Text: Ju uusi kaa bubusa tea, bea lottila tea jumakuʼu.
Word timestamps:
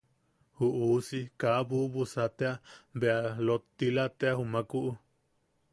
Ju 0.59 0.67
uusi 0.85 1.19
kaa 1.41 1.59
bubusa 1.67 2.25
tea, 2.37 2.53
bea 2.99 3.19
lottila 3.45 4.05
tea 4.19 4.33
jumakuʼu. 4.39 4.91